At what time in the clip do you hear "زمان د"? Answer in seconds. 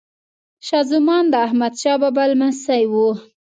0.91-1.33